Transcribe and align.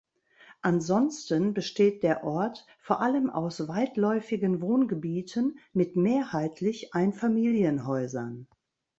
Ansonsten 0.63 1.53
besteht 1.53 2.01
der 2.01 2.23
Ort 2.23 2.65
vor 2.79 3.01
allem 3.01 3.29
aus 3.29 3.67
weitläufigen 3.67 4.59
Wohngebieten 4.59 5.59
mit 5.73 5.95
mehrheitlich 5.95 6.95
Einfamilienhäusern. 6.95 8.47